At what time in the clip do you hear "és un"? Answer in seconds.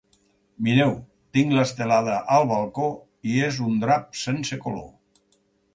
3.51-3.79